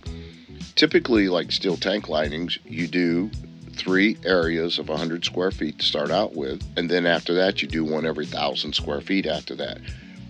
Typically, 0.73 1.29
like 1.29 1.51
steel 1.51 1.77
tank 1.77 2.09
linings, 2.09 2.57
you 2.65 2.87
do 2.87 3.29
three 3.73 4.17
areas 4.25 4.79
of 4.79 4.89
100 4.89 5.23
square 5.23 5.51
feet 5.51 5.79
to 5.79 5.85
start 5.85 6.09
out 6.09 6.35
with, 6.35 6.63
and 6.75 6.89
then 6.89 7.05
after 7.05 7.35
that, 7.35 7.61
you 7.61 7.67
do 7.67 7.85
one 7.85 8.05
every 8.05 8.25
thousand 8.25 8.73
square 8.73 8.99
feet 8.99 9.27
after 9.27 9.55
that. 9.55 9.79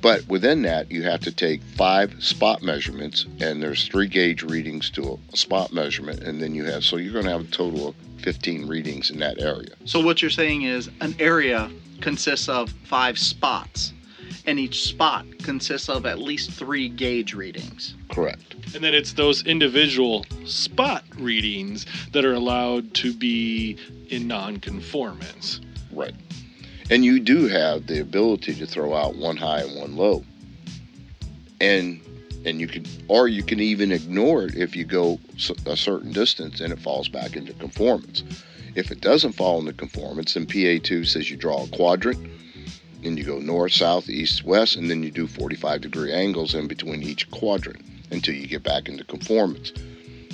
But 0.05 0.27
within 0.27 0.61
that, 0.61 0.91
you 0.91 1.01
have 1.01 1.21
to 1.21 1.31
take 1.31 1.63
five 1.63 2.23
spot 2.23 2.61
measurements, 2.61 3.25
and 3.41 3.59
there's 3.59 3.87
three 3.87 4.05
gauge 4.05 4.43
readings 4.43 4.91
to 4.91 5.19
a 5.33 5.35
spot 5.35 5.73
measurement, 5.73 6.21
and 6.21 6.39
then 6.39 6.53
you 6.53 6.63
have 6.65 6.83
so 6.83 6.97
you're 6.97 7.11
going 7.11 7.25
to 7.25 7.31
have 7.31 7.41
a 7.41 7.45
total 7.45 7.87
of 7.87 7.95
15 8.19 8.67
readings 8.67 9.09
in 9.09 9.17
that 9.17 9.41
area. 9.41 9.71
So 9.85 9.99
what 9.99 10.21
you're 10.21 10.29
saying 10.29 10.61
is 10.61 10.91
an 11.01 11.15
area 11.17 11.71
consists 12.01 12.47
of 12.47 12.69
five 12.83 13.17
spots, 13.17 13.93
and 14.45 14.59
each 14.59 14.83
spot 14.83 15.25
consists 15.39 15.89
of 15.89 16.05
at 16.05 16.19
least 16.19 16.51
three 16.51 16.87
gauge 16.87 17.33
readings. 17.33 17.95
Correct. 18.11 18.53
And 18.75 18.83
then 18.83 18.93
it's 18.93 19.13
those 19.13 19.43
individual 19.47 20.23
spot 20.45 21.03
readings 21.17 21.87
that 22.11 22.23
are 22.23 22.35
allowed 22.35 22.93
to 22.93 23.11
be 23.11 23.79
in 24.09 24.27
non-conformance. 24.27 25.61
Right. 25.91 26.13
And 26.89 27.03
you 27.03 27.19
do 27.19 27.47
have 27.47 27.87
the 27.87 27.99
ability 27.99 28.55
to 28.55 28.67
throw 28.67 28.93
out 28.93 29.15
one 29.15 29.37
high 29.37 29.61
and 29.61 29.75
one 29.75 29.95
low. 29.95 30.23
And 31.59 32.01
and 32.45 32.61
you 32.61 32.67
can 32.67 32.85
or 33.07 33.27
you 33.27 33.41
can 33.41 33.59
even 33.59 33.91
ignore 33.91 34.43
it 34.43 34.55
if 34.55 34.75
you 34.75 34.85
go 34.85 35.19
a 35.65 35.75
certain 35.75 36.11
distance 36.11 36.61
and 36.61 36.71
it 36.71 36.79
falls 36.79 37.09
back 37.09 37.35
into 37.35 37.53
conformance. 37.53 38.23
If 38.75 38.91
it 38.91 39.01
doesn't 39.01 39.31
fall 39.31 39.59
into 39.59 39.73
conformance, 39.73 40.33
then 40.33 40.45
PA2 40.45 41.07
says 41.07 41.31
you 41.31 41.37
draw 41.37 41.63
a 41.63 41.67
quadrant 41.69 42.19
and 43.03 43.17
you 43.17 43.23
go 43.23 43.39
north, 43.39 43.71
south, 43.71 44.09
east, 44.09 44.43
west, 44.43 44.75
and 44.75 44.89
then 44.89 45.01
you 45.01 45.11
do 45.11 45.27
45 45.27 45.81
degree 45.81 46.13
angles 46.13 46.53
in 46.53 46.67
between 46.67 47.01
each 47.01 47.29
quadrant 47.31 47.83
until 48.11 48.35
you 48.35 48.47
get 48.47 48.63
back 48.63 48.89
into 48.89 49.03
conformance. 49.03 49.71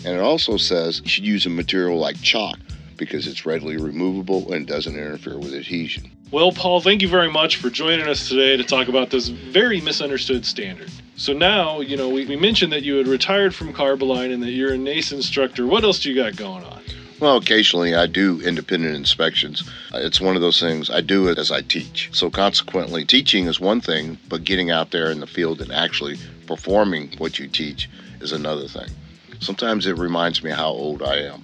And 0.04 0.16
it 0.16 0.20
also 0.20 0.58
says 0.58 1.02
you 1.04 1.10
should 1.10 1.26
use 1.26 1.46
a 1.46 1.50
material 1.50 1.98
like 1.98 2.22
chalk 2.22 2.58
because 2.98 3.28
it's 3.28 3.46
readily 3.46 3.78
removable 3.78 4.52
and 4.52 4.68
doesn't 4.68 4.96
interfere 4.96 5.38
with 5.38 5.54
adhesion. 5.54 6.12
Well, 6.32 6.54
Paul, 6.54 6.80
thank 6.80 7.02
you 7.02 7.10
very 7.10 7.30
much 7.30 7.58
for 7.58 7.70
joining 7.70 8.08
us 8.08 8.30
today 8.30 8.56
to 8.56 8.64
talk 8.64 8.88
about 8.88 9.10
this 9.10 9.28
very 9.28 9.82
misunderstood 9.82 10.46
standard. 10.46 10.90
So 11.18 11.34
now, 11.34 11.82
you 11.82 11.98
know, 11.98 12.08
we, 12.08 12.26
we 12.26 12.38
mentioned 12.38 12.72
that 12.72 12.84
you 12.84 12.96
had 12.96 13.06
retired 13.06 13.54
from 13.54 13.74
Carboline 13.74 14.34
and 14.34 14.42
that 14.42 14.52
you're 14.52 14.74
a 14.74 14.78
NACE 14.78 15.12
instructor. 15.12 15.68
What 15.68 15.84
else 15.84 16.00
do 16.00 16.10
you 16.10 16.16
got 16.16 16.38
going 16.38 16.64
on? 16.64 16.84
Well, 17.20 17.36
occasionally 17.36 17.96
I 17.96 18.08
do 18.08 18.40
independent 18.40 18.96
inspections. 18.96 19.70
Uh, 19.94 19.98
It's 19.98 20.22
one 20.22 20.38
of 20.38 20.42
those 20.42 20.58
things 20.58 20.90
I 20.90 21.02
do 21.02 21.28
it 21.28 21.38
as 21.38 21.52
I 21.52 21.64
teach. 21.64 22.10
So 22.14 22.30
consequently, 22.30 23.04
teaching 23.04 23.48
is 23.48 23.60
one 23.60 23.82
thing, 23.82 24.18
but 24.30 24.46
getting 24.46 24.72
out 24.72 24.92
there 24.92 25.12
in 25.12 25.20
the 25.20 25.28
field 25.28 25.60
and 25.60 25.74
actually 25.74 26.18
performing 26.48 27.12
what 27.18 27.40
you 27.40 27.50
teach 27.50 27.90
is 28.22 28.32
another 28.32 28.70
thing. 28.70 28.88
Sometimes 29.42 29.86
it 29.86 29.98
reminds 29.98 30.42
me 30.42 30.52
how 30.52 30.70
old 30.70 31.04
I 31.04 31.18
am. 31.18 31.44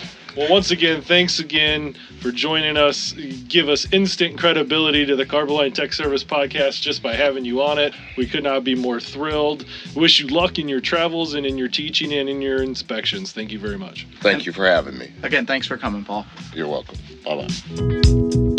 Well, 0.36 0.50
once 0.50 0.70
again, 0.70 1.00
thanks 1.00 1.38
again 1.38 1.96
for 2.20 2.30
joining 2.30 2.76
us. 2.76 3.12
Give 3.48 3.70
us 3.70 3.90
instant 3.90 4.38
credibility 4.38 5.06
to 5.06 5.16
the 5.16 5.24
Carboline 5.24 5.72
Tech 5.72 5.94
Service 5.94 6.22
podcast 6.22 6.82
just 6.82 7.02
by 7.02 7.14
having 7.14 7.46
you 7.46 7.62
on 7.62 7.78
it. 7.78 7.94
We 8.18 8.26
could 8.26 8.44
not 8.44 8.62
be 8.62 8.74
more 8.74 9.00
thrilled. 9.00 9.64
Wish 9.94 10.20
you 10.20 10.26
luck 10.26 10.58
in 10.58 10.68
your 10.68 10.82
travels 10.82 11.32
and 11.32 11.46
in 11.46 11.56
your 11.56 11.68
teaching 11.68 12.12
and 12.12 12.28
in 12.28 12.42
your 12.42 12.62
inspections. 12.62 13.32
Thank 13.32 13.50
you 13.50 13.58
very 13.58 13.78
much. 13.78 14.06
Thank 14.20 14.44
you 14.44 14.52
for 14.52 14.66
having 14.66 14.98
me. 14.98 15.10
Again, 15.22 15.46
thanks 15.46 15.66
for 15.66 15.78
coming, 15.78 16.04
Paul. 16.04 16.26
You're 16.54 16.68
welcome. 16.68 16.96
Bye 17.24 17.36
bye. 17.36 18.56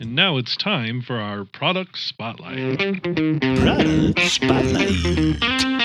And 0.00 0.14
now 0.14 0.38
it's 0.38 0.56
time 0.56 1.02
for 1.02 1.16
our 1.16 1.44
product 1.44 1.98
spotlight. 1.98 2.78
Product 3.02 4.20
Spotlight. 4.20 5.77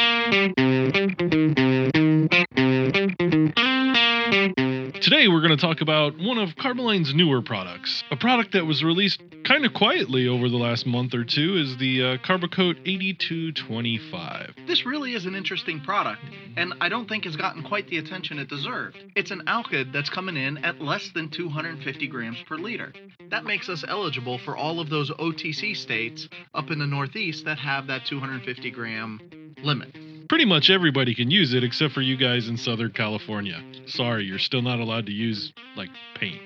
Today 5.00 5.28
we're 5.28 5.42
going 5.42 5.56
to 5.56 5.58
talk 5.58 5.82
about 5.82 6.18
one 6.18 6.40
of 6.40 6.56
Carboline's 6.56 7.14
newer 7.14 7.44
products. 7.44 8.04
A 8.10 8.16
product 8.16 8.54
that 8.54 8.66
was 8.66 8.84
released 8.84 9.22
kind 9.46 9.64
of 9.64 9.76
quietly 9.76 10.28
over 10.28 10.50
the 10.50 10.58
last 10.58 10.88
month 10.88 11.14
or 11.14 11.24
two 11.24 11.58
is 11.58 11.78
the 11.78 12.04
uh, 12.04 12.18
Carbocoat 12.26 12.78
8225. 12.84 14.56
This 14.66 14.88
really 14.88 15.14
is 15.14 15.28
an 15.28 15.36
interesting 15.36 15.80
product, 15.82 16.24
and 16.58 16.74
I 16.82 16.90
don't 16.90 17.08
think 17.08 17.26
has 17.26 17.36
gotten 17.36 17.62
quite 17.62 17.88
the 17.90 18.00
attention 18.00 18.40
it 18.40 18.50
deserved. 18.50 18.98
It's 19.16 19.30
an 19.30 19.44
alkyd 19.46 19.94
that's 19.94 20.10
coming 20.10 20.36
in 20.36 20.58
at 20.66 20.82
less 20.82 21.12
than 21.14 21.30
250 21.30 22.08
grams 22.08 22.42
per 22.48 22.56
liter. 22.56 22.92
That 23.30 23.44
makes 23.44 23.70
us 23.70 23.86
eligible 23.88 24.40
for 24.40 24.58
all 24.58 24.80
of 24.80 24.90
those 24.90 25.12
OTC 25.12 25.76
states 25.78 26.28
up 26.56 26.72
in 26.72 26.80
the 26.80 26.88
Northeast 26.88 27.46
that 27.46 27.60
have 27.60 27.86
that 27.86 28.08
250 28.08 28.72
gram 28.72 29.54
limit. 29.62 29.96
Pretty 30.34 30.46
much 30.46 30.72
everybody 30.72 31.14
can 31.14 31.30
use 31.30 31.54
it 31.54 31.64
except 31.64 31.94
for 31.94 32.02
you 32.02 32.18
guys 32.18 32.50
in 32.50 32.58
Southern 32.58 32.90
California. 32.90 33.64
Sorry, 33.86 34.24
you're 34.24 34.40
still 34.40 34.64
not 34.64 34.80
allowed 34.80 35.06
to 35.06 35.12
use, 35.12 35.54
like, 35.76 35.92
paint. 36.16 36.42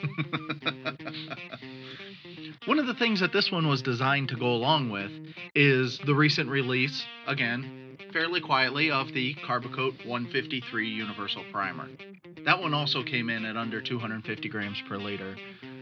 One 2.66 2.80
of 2.80 2.88
the 2.88 2.94
things 2.94 3.20
that 3.20 3.32
this 3.32 3.52
one 3.52 3.68
was 3.68 3.80
designed 3.80 4.30
to 4.30 4.36
go 4.36 4.46
along 4.46 4.90
with 4.90 5.12
is 5.54 6.00
the 6.04 6.16
recent 6.16 6.50
release, 6.50 7.06
again, 7.28 7.96
fairly 8.12 8.40
quietly, 8.40 8.90
of 8.90 9.12
the 9.12 9.34
Carbocoat 9.46 10.04
153 10.04 10.88
Universal 10.88 11.44
Primer. 11.52 11.88
That 12.44 12.60
one 12.60 12.74
also 12.74 13.04
came 13.04 13.30
in 13.30 13.44
at 13.44 13.56
under 13.56 13.80
250 13.80 14.48
grams 14.48 14.82
per 14.88 14.96
liter. 14.96 15.36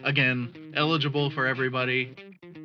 Again, 0.04 0.74
eligible 0.76 1.30
for 1.30 1.46
everybody 1.46 2.14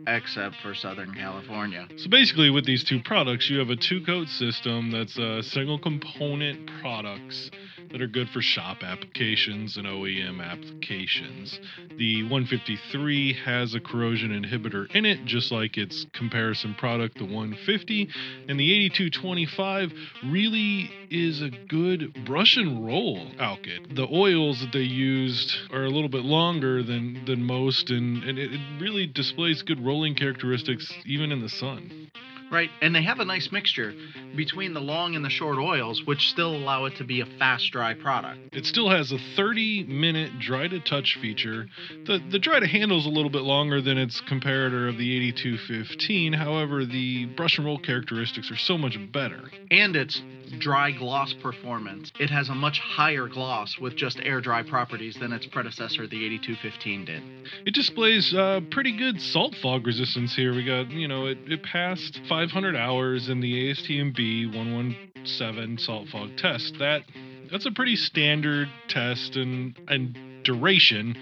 except 0.08 0.56
for 0.62 0.74
Southern 0.74 1.14
California. 1.14 1.88
So 1.98 2.10
basically, 2.10 2.50
with 2.50 2.66
these 2.66 2.84
two 2.84 3.02
products, 3.02 3.50
you 3.50 3.60
have 3.60 3.70
a 3.70 3.76
two 3.76 4.04
coat 4.04 4.28
system 4.28 4.92
that's 4.92 5.18
uh, 5.18 5.42
single 5.42 5.80
component 5.80 6.70
products 6.82 7.52
that 7.92 8.02
are 8.02 8.08
good 8.08 8.30
for 8.30 8.42
shop 8.42 8.84
applications 8.84 9.78
and 9.78 9.86
OEM 9.86 10.44
applications. 10.44 11.60
The 11.98 12.24
153 12.24 13.34
has 13.46 13.74
a 13.74 13.80
corrosion 13.80 14.32
inhibitor 14.32 14.90
in 14.96 15.06
it, 15.06 15.26
just 15.26 15.52
like 15.52 15.78
its 15.78 16.06
comparison 16.14 16.76
product, 16.76 17.18
the 17.18 17.26
150. 17.26 18.10
And 18.48 18.60
the 18.60 18.74
8225 18.86 19.94
really 20.26 20.92
is 21.10 21.42
a 21.42 21.50
good 21.50 22.26
brush 22.26 22.58
and 22.58 22.86
roll 22.86 23.28
alkyd. 23.40 23.96
The 23.96 24.08
oils 24.12 24.62
that 24.62 24.72
they 24.72 24.80
used 24.80 25.54
are 25.72 25.84
a 25.84 25.90
little 25.90 26.10
bit 26.10 26.24
longer 26.24 26.84
than, 26.84 27.26
than 27.26 27.44
most, 27.44 27.90
and, 27.90 28.24
and 28.24 28.40
it, 28.40 28.54
it 28.54 28.82
really 28.82 29.08
displays 29.08 29.62
good 29.62 29.84
rolling 29.84 30.16
characteristics 30.16 30.92
even 31.06 31.32
in 31.32 31.42
the 31.42 31.50
sun. 31.50 32.12
Right, 32.52 32.70
and 32.82 32.94
they 32.94 33.04
have 33.04 33.20
a 33.20 33.26
nice 33.26 33.50
mixture 33.50 33.94
between 34.36 34.74
the 34.74 34.82
long 34.82 35.16
and 35.16 35.24
the 35.24 35.30
short 35.30 35.58
oils, 35.58 36.06
which 36.06 36.28
still 36.28 36.54
allow 36.54 36.84
it 36.84 36.98
to 36.98 37.06
be 37.06 37.22
a 37.22 37.26
fast 37.40 37.72
dry 37.72 37.94
product. 37.94 38.40
It 38.52 38.66
still 38.66 38.90
has 38.90 39.14
a 39.14 39.18
30 39.38 39.86
minute 39.86 40.38
dry 40.38 40.68
to 40.68 40.82
touch 40.82 41.18
feature. 41.22 41.68
The 42.06 42.20
the 42.30 42.40
dry 42.40 42.60
to 42.60 42.68
handle 42.68 43.00
is 43.00 43.06
a 43.06 43.10
little 43.10 43.30
bit 43.30 43.44
longer 43.44 43.82
than 43.82 43.98
its 43.98 44.22
comparator 44.22 44.90
of 44.90 44.98
the 44.98 45.16
8215. 45.16 46.34
However, 46.34 46.86
the 46.86 47.26
brush 47.26 47.58
and 47.58 47.66
roll 47.66 47.80
characteristics 47.80 48.52
are 48.52 48.58
so 48.58 48.78
much 48.78 48.98
better. 49.14 49.50
And 49.72 49.96
its 49.96 50.22
dry 50.60 50.92
gloss 50.92 51.34
performance. 51.34 52.12
It 52.20 52.30
has 52.30 52.50
a 52.50 52.56
much 52.56 52.80
higher 52.80 53.28
gloss 53.28 53.78
with 53.80 53.96
just 53.96 54.20
air 54.24 54.42
dry 54.42 54.64
properties 54.64 55.18
than 55.20 55.32
its 55.34 55.46
predecessor, 55.48 56.08
the 56.08 56.26
8215, 56.26 57.06
did. 57.06 57.24
It 57.66 57.74
displays 57.74 58.34
uh, 58.34 58.62
pretty 58.72 58.96
good 58.98 59.22
salt 59.22 59.56
fog 59.62 59.86
resistance 59.86 60.36
here. 60.36 60.54
We 60.54 60.66
got, 60.66 60.90
you 60.92 61.08
know, 61.08 61.28
it, 61.28 61.38
it 61.48 61.64
passed 61.64 62.20
500 62.28 62.76
hours 62.76 63.30
in 63.30 63.40
the 63.40 63.72
ASTM 63.72 64.16
B117 64.18 65.80
salt 65.80 66.08
fog 66.10 66.38
test. 66.38 66.76
That 66.80 67.04
that's 67.52 67.66
a 67.66 67.72
pretty 67.72 67.96
standard 67.96 68.70
test 68.88 69.36
and 69.36 69.78
and 69.88 70.18
duration 70.44 71.16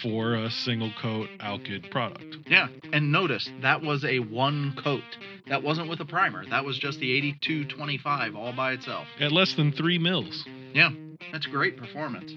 for 0.00 0.34
a 0.34 0.50
single 0.50 0.92
coat 1.00 1.28
alkyd 1.40 1.90
product. 1.90 2.36
Yeah, 2.46 2.68
and 2.92 3.12
notice 3.12 3.50
that 3.60 3.82
was 3.82 4.04
a 4.04 4.20
one 4.20 4.74
coat. 4.82 5.02
That 5.48 5.62
wasn't 5.62 5.88
with 5.88 6.00
a 6.00 6.04
primer. 6.04 6.46
That 6.48 6.64
was 6.64 6.78
just 6.78 7.00
the 7.00 7.12
8225 7.12 8.36
all 8.36 8.52
by 8.52 8.72
itself. 8.72 9.06
At 9.20 9.32
less 9.32 9.54
than 9.54 9.72
three 9.72 9.98
mils. 9.98 10.44
Yeah, 10.72 10.90
that's 11.32 11.46
great 11.46 11.76
performance. 11.76 12.32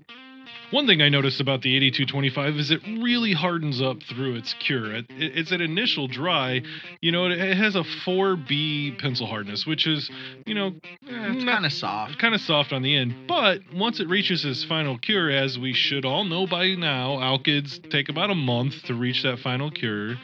One 0.71 0.87
thing 0.87 1.01
I 1.01 1.09
noticed 1.09 1.39
about 1.39 1.61
the 1.61 1.75
8225 1.75 2.55
is 2.57 2.71
it 2.71 2.81
really 3.01 3.33
hardens 3.33 3.81
up 3.81 4.01
through 4.03 4.35
its 4.35 4.53
cure. 4.55 4.93
It, 4.93 5.05
it- 5.09 5.37
it's 5.37 5.51
an 5.51 5.61
initial 5.61 6.07
dry, 6.07 6.61
you 7.01 7.11
know, 7.11 7.25
it, 7.25 7.33
it 7.33 7.57
has 7.57 7.75
a 7.75 7.83
4B 7.83 8.99
pencil 8.99 9.27
hardness, 9.27 9.65
which 9.65 9.87
is, 9.87 10.09
you 10.45 10.53
know, 10.55 10.73
It's 11.07 11.43
kind 11.45 11.65
of 11.65 11.71
soft. 11.73 12.17
kind 12.19 12.33
of 12.35 12.41
soft 12.41 12.73
on 12.73 12.81
the 12.81 12.95
end. 12.95 13.27
But 13.27 13.59
once 13.73 13.99
it 13.99 14.07
reaches 14.09 14.43
its 14.45 14.63
final 14.63 14.97
cure, 14.97 15.29
as 15.29 15.57
we 15.59 15.73
should 15.73 16.05
all 16.05 16.23
know 16.23 16.47
by 16.47 16.75
now, 16.75 17.17
alkyds 17.17 17.79
take 17.91 18.09
about 18.09 18.29
a 18.31 18.35
month 18.35 18.83
to 18.85 18.93
reach 18.93 19.23
that 19.23 19.39
final 19.39 19.71
cure. 19.71 20.15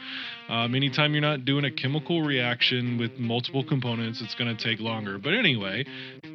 Um, 0.48 0.74
anytime 0.74 1.12
you're 1.12 1.22
not 1.22 1.44
doing 1.44 1.64
a 1.64 1.70
chemical 1.70 2.22
reaction 2.22 2.98
with 2.98 3.18
multiple 3.18 3.64
components, 3.64 4.20
it's 4.20 4.34
going 4.34 4.54
to 4.54 4.62
take 4.62 4.80
longer. 4.80 5.18
But 5.18 5.34
anyway, 5.34 5.84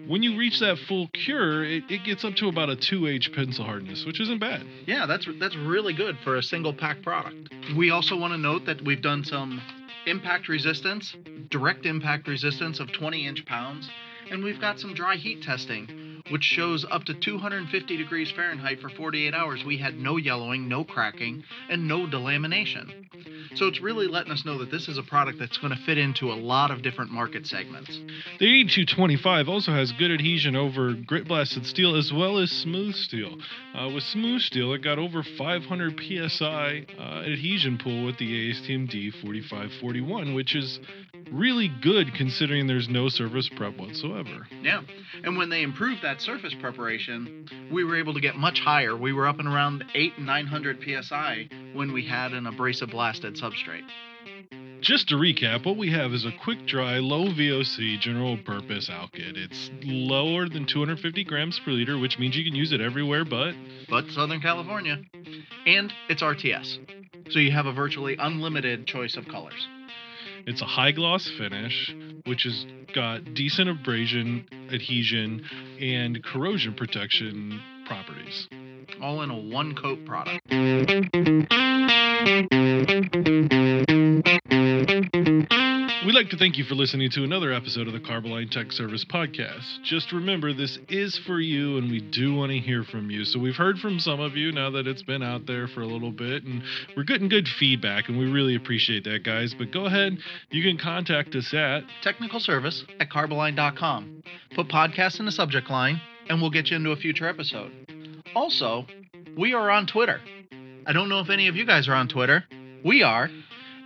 when 0.08 0.24
you 0.24 0.38
reach 0.38 0.60
that 0.60 0.78
full 0.88 1.08
cure, 1.10 1.64
it, 1.64 1.84
it 1.90 2.04
gets 2.04 2.24
up 2.24 2.36
to 2.36 2.48
about 2.48 2.70
a 2.70 2.76
2H 2.76 3.34
pencil 3.36 3.66
hardness, 3.66 4.06
which 4.06 4.20
isn't 4.20 4.40
bad. 4.40 4.66
Yeah, 4.86 5.06
that's 5.06 5.28
that's 5.40 5.56
really 5.56 5.94
good 5.94 6.18
for 6.24 6.38
a 6.38 6.44
single 6.44 6.74
pack 6.74 7.02
product. 7.02 7.50
We 7.76 7.92
also 7.92 8.18
want 8.18 8.34
to 8.34 8.38
note 8.38 8.66
that 8.66 8.84
we've 8.84 9.02
done 9.02 9.24
some 9.24 9.62
impact 10.06 10.48
resistance, 10.48 11.16
direct 11.50 11.86
impact 11.86 12.28
resistance 12.28 12.80
of 12.80 12.92
20 12.94 13.28
inch 13.28 13.46
pounds, 13.46 13.90
and 14.32 14.44
we've 14.44 14.60
got 14.60 14.80
some 14.80 14.94
dry 14.94 15.16
heat 15.16 15.44
testing, 15.44 16.24
which 16.30 16.44
shows 16.44 16.86
up 16.90 17.04
to 17.06 17.14
250 17.14 17.98
degrees 17.98 18.32
Fahrenheit 18.32 18.80
for 18.80 18.90
48 18.90 19.34
hours. 19.34 19.64
We 19.66 19.78
had 19.78 19.98
no 19.98 20.18
yellowing, 20.18 20.68
no 20.68 20.84
cracking, 20.84 21.44
and 21.70 21.88
no 21.88 22.08
delamination. 22.08 23.06
So 23.58 23.66
it's 23.66 23.82
really 23.82 24.08
letting 24.08 24.32
us 24.32 24.46
know 24.46 24.60
that 24.60 24.70
this 24.70 24.88
is 24.88 25.00
a 25.00 25.04
product 25.04 25.40
that's 25.40 25.58
going 25.58 25.76
to 25.76 25.82
fit 25.84 25.98
into 25.98 26.32
a 26.32 26.38
lot 26.38 26.70
of 26.70 26.84
different 26.84 27.10
market 27.10 27.48
segments. 27.48 27.90
The 28.40 28.46
8225 28.46 29.50
also 29.50 29.72
has 29.72 29.92
good 29.94 30.12
adhesion 30.12 30.56
over 30.56 30.94
grit 30.94 31.28
blasted 31.28 31.66
steel 31.66 31.96
as 31.96 32.14
well 32.14 32.38
as 32.38 32.52
smooth 32.52 32.94
steel. 32.94 33.36
Uh, 33.74 33.90
with 33.90 34.04
smooth 34.04 34.42
steel, 34.42 34.74
it 34.74 34.84
got 34.84 35.00
over 35.00 35.24
500 35.24 36.00
psi 36.30 36.86
uh, 37.00 37.02
adhesion 37.02 37.80
pull 37.82 38.06
with 38.06 38.20
the 38.20 38.52
ASTM 38.52 38.92
D4541, 38.94 40.36
which 40.36 40.56
is 40.56 40.80
really 41.32 41.72
good 41.82 42.14
considering 42.16 42.68
there's 42.68 42.90
no 42.90 43.10
surface 43.10 43.50
prep 43.58 43.76
whatsoever. 43.78 44.48
Yeah. 44.62 44.82
And 45.24 45.36
when 45.36 45.50
they 45.50 45.64
improved 45.64 46.04
that 46.04 46.22
surface 46.22 46.54
preparation, 46.62 47.48
we 47.72 47.84
were 47.84 47.98
able 47.98 48.14
to 48.14 48.22
get 48.22 48.36
much 48.36 48.60
higher. 48.60 48.96
We 48.96 49.14
were 49.14 49.28
up 49.28 49.40
and 49.40 49.48
around 49.48 49.84
8 49.96 50.14
and 50.18 50.26
900 50.28 50.78
psi 51.02 51.50
when 51.74 51.93
we 51.93 52.05
had 52.05 52.33
an 52.33 52.47
abrasive 52.47 52.89
blasted 52.89 53.36
substrate. 53.36 53.88
Just 54.81 55.09
to 55.09 55.15
recap, 55.15 55.65
what 55.65 55.75
we 55.75 55.91
have 55.91 56.13
is 56.13 56.25
a 56.25 56.31
quick 56.43 56.65
dry, 56.67 57.00
low 57.00 57.25
VOC 57.25 58.00
general 58.00 58.38
purpose 58.38 58.89
alkyd. 58.89 59.36
It's 59.36 59.71
lower 59.83 60.47
than 60.47 60.67
250 60.67 61.24
grams 61.24 61.59
per 61.65 61.71
liter, 61.71 61.97
which 61.97 62.19
means 62.19 62.38
you 62.38 62.43
can 62.43 62.55
use 62.55 62.71
it 62.71 62.79
everywhere 62.79 63.25
but 63.25 63.53
but 63.89 64.05
Southern 64.09 64.39
California. 64.39 64.97
And 65.65 65.91
it's 66.09 66.21
RTS. 66.21 67.31
So 67.31 67.39
you 67.39 67.51
have 67.51 67.65
a 67.65 67.74
virtually 67.74 68.15
unlimited 68.19 68.86
choice 68.86 69.17
of 69.17 69.27
colors. 69.27 69.67
It's 70.45 70.62
a 70.62 70.65
high 70.65 70.91
gloss 70.91 71.29
finish, 71.38 71.93
which 72.25 72.43
has 72.43 72.65
got 72.93 73.33
decent 73.33 73.69
abrasion, 73.69 74.47
adhesion, 74.71 75.43
and 75.81 76.24
corrosion 76.24 76.74
protection 76.74 77.59
properties. 77.86 78.47
All 79.01 79.22
in 79.22 79.29
a 79.29 79.38
one 79.38 79.75
coat 79.75 80.06
product. 80.06 80.41
We'd 86.08 86.13
like 86.13 86.29
to 86.29 86.38
thank 86.38 86.58
you 86.58 86.63
for 86.63 86.75
listening 86.75 87.10
to 87.12 87.24
another 87.24 87.51
episode 87.51 87.88
of 87.88 87.94
the 87.94 88.00
Carboline 88.00 88.50
Tech 88.50 88.72
Service 88.72 89.03
Podcast. 89.03 89.84
Just 89.84 90.13
remember, 90.13 90.53
this 90.53 90.79
is 90.88 91.20
for 91.27 91.39
you, 91.39 91.77
and 91.77 91.91
we 91.91 92.00
do 92.00 92.34
want 92.34 92.51
to 92.51 92.60
hear 92.60 92.84
from 92.84 93.10
you. 93.12 93.25
So, 93.25 93.39
we've 93.39 93.56
heard 93.56 93.77
from 93.79 94.00
some 94.00 94.22
of 94.22 94.38
you 94.38 94.51
now 94.53 94.70
that 94.70 94.88
it's 94.88 95.03
been 95.03 95.22
out 95.22 95.46
there 95.48 95.67
for 95.67 95.82
a 95.82 95.86
little 95.86 96.12
bit, 96.12 96.44
and 96.44 96.63
we're 96.96 97.03
getting 97.03 97.27
good 97.27 97.48
feedback, 97.60 98.08
and 98.08 98.17
we 98.17 98.25
really 98.25 98.56
appreciate 98.56 99.03
that, 99.03 99.24
guys. 99.24 99.53
But 99.58 99.72
go 99.74 99.86
ahead, 99.86 100.17
you 100.50 100.63
can 100.63 100.77
contact 100.82 101.36
us 101.36 101.53
at 101.53 101.82
Technical 102.01 102.39
service 102.39 102.86
at 103.00 103.10
carboline.com. 103.10 104.24
Put 104.56 104.70
podcast 104.70 105.20
in 105.20 105.25
the 105.25 105.32
subject 105.32 105.70
line, 105.70 106.00
and 106.29 106.41
we'll 106.41 106.51
get 106.51 106.70
you 106.70 106.77
into 106.77 106.91
a 106.91 106.96
future 106.96 107.27
episode. 107.27 107.72
Also, 108.36 108.86
we 109.38 109.53
are 109.53 109.69
on 109.69 109.88
Twitter. 109.88 110.19
I 110.86 110.93
don't 110.93 111.10
know 111.10 111.19
if 111.19 111.29
any 111.29 111.48
of 111.48 111.55
you 111.55 111.65
guys 111.65 111.88
are 111.88 111.93
on 111.93 112.07
Twitter. 112.07 112.43
We 112.84 113.03
are 113.03 113.29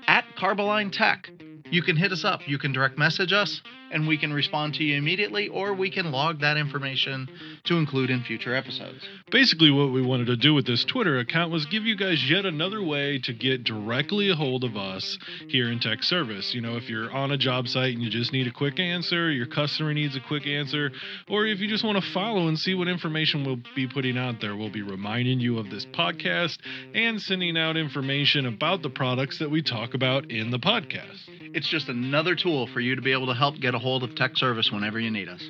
at 0.08 0.26
Carboline 0.38 0.92
Tech. 0.92 1.30
You 1.70 1.82
can 1.82 1.96
hit 1.96 2.12
us 2.12 2.26
up, 2.26 2.42
you 2.48 2.58
can 2.58 2.74
direct 2.74 2.98
message 2.98 3.32
us, 3.34 3.62
and 3.92 4.08
we 4.08 4.18
can 4.18 4.34
respond 4.34 4.76
to 4.76 4.84
you 4.84 4.98
immediately, 4.98 5.48
or 5.50 5.74
we 5.74 5.92
can 5.92 6.12
log 6.12 6.42
that 6.42 6.58
information 6.58 7.28
to 7.66 7.78
include 7.78 8.10
in 8.10 8.24
future 8.24 8.56
episodes. 8.56 9.06
Basically, 9.32 9.72
what 9.72 9.92
we 9.92 10.02
wanted 10.02 10.28
to 10.28 10.38
do 10.38 10.54
with 10.54 10.66
this 10.66 10.84
Twitter 10.84 11.20
account 11.20 11.52
was 11.52 11.66
give 11.66 11.84
you 11.84 11.96
guys 11.96 12.30
yet 12.30 12.46
another 12.46 12.84
way 12.84 13.20
to 13.20 13.34
get 13.34 13.64
directly 13.64 14.30
a 14.30 14.36
hold 14.36 14.64
of 14.64 14.76
us 14.76 15.18
here 15.48 15.72
in 15.72 15.80
tech 15.80 16.04
service. 16.04 16.54
You 16.54 16.62
know, 16.62 16.78
if 16.78 16.90
you're 16.90 17.12
on 17.12 17.32
a 17.32 17.38
job 17.38 17.68
site 17.68 17.94
and 17.94 18.04
you 18.04 18.10
just 18.10 18.34
need 18.34 18.48
a 18.48 18.52
quick 18.52 18.80
answer, 18.80 19.32
your 19.32 19.48
customer 19.48 19.94
needs 19.94 20.16
a 20.16 20.22
quick 20.22 20.48
answer, 20.48 20.92
or 21.30 21.46
if 21.46 21.60
you 21.60 21.68
just 21.68 21.84
want 21.84 22.04
to 22.04 22.12
follow 22.12 22.48
and 22.48 22.58
see 22.58 22.74
what 22.74 22.88
information 22.88 23.44
we'll 23.46 23.60
be 23.76 23.88
putting 23.88 24.18
out 24.18 24.42
there, 24.42 24.56
we'll 24.56 24.72
be 24.72 24.82
reminding 24.82 25.40
you 25.40 25.60
of 25.60 25.70
this 25.70 25.86
podcast 25.86 26.58
and 26.94 27.22
sending 27.22 27.58
out 27.58 27.78
information 27.78 28.46
about 28.46 28.82
the 28.82 28.90
products 28.90 29.40
that 29.40 29.52
we 29.52 29.62
talk 29.62 29.94
about 29.94 30.30
in 30.32 30.52
the 30.52 30.60
podcast. 30.60 31.20
It's 31.54 31.68
just 31.68 31.90
another 31.90 32.36
tool 32.36 32.68
for 32.68 32.80
you 32.80 32.96
to 32.96 33.02
be 33.02 33.12
able 33.12 33.28
to 33.28 33.34
help 33.34 33.60
get 33.60 33.76
a 33.76 33.80
hold 33.82 34.04
of 34.04 34.16
tech 34.16 34.38
service 34.38 34.72
whenever 34.72 35.00
you 35.00 35.12
need 35.12 35.28
us. 35.28 35.42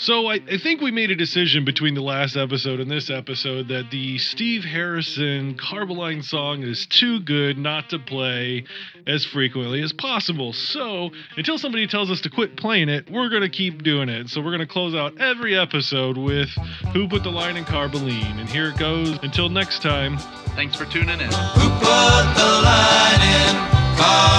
So 0.00 0.28
I, 0.28 0.34
I, 0.34 0.58
think 0.58 0.80
we 0.80 0.92
made 0.92 1.10
a 1.10 1.16
decision 1.16 1.64
between 1.64 1.94
the 1.94 2.02
last 2.02 2.36
episode 2.36 2.78
and 2.78 2.88
this 2.88 3.10
episode 3.10 3.66
that 3.66 3.90
the 3.90 4.16
Steve 4.18 4.62
Harrison 4.62 5.56
Carboline 5.56 6.22
song 6.22 6.62
is 6.62 6.86
too 6.86 7.18
good 7.18 7.58
not 7.58 7.90
to 7.90 7.98
play 7.98 8.64
as 9.08 9.24
frequently 9.24 9.82
as 9.82 9.92
possible. 9.92 10.52
So 10.52 11.10
until 11.36 11.58
somebody 11.58 11.88
tells 11.88 12.12
us 12.12 12.20
to 12.20 12.30
quit 12.30 12.56
playing 12.56 12.88
it, 12.88 13.10
we're 13.10 13.28
gonna 13.28 13.48
keep 13.48 13.82
doing 13.82 14.08
it. 14.08 14.28
So 14.28 14.40
we're 14.40 14.52
gonna 14.52 14.68
close 14.68 14.94
out 14.94 15.20
every 15.20 15.58
episode 15.58 16.16
with 16.16 16.50
"Who 16.92 17.08
Put 17.08 17.24
the 17.24 17.32
Line 17.32 17.56
in 17.56 17.64
Carboline," 17.64 18.38
and 18.38 18.48
here 18.48 18.68
it 18.68 18.78
goes. 18.78 19.18
Until 19.24 19.48
next 19.48 19.82
time. 19.82 20.16
Thanks 20.54 20.76
for 20.76 20.84
tuning 20.84 21.20
in. 21.20 21.26
Who 21.26 21.68
put 21.80 22.34
the 22.36 22.62
line 22.62 23.20
in 23.20 23.56
Carboline? 23.98 24.38